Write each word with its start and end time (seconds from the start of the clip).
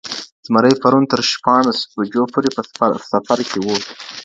زمری 0.45 0.73
پرون 0.81 1.03
تر 1.11 1.19
شپاڼس 1.31 1.79
بجو 1.95 2.23
پوري 2.33 2.49
په 2.55 2.61
سفر 3.11 3.39
کي 3.49 3.59
وو. 3.65 3.75